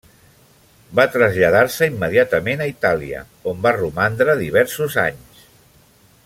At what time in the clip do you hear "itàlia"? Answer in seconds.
2.73-3.21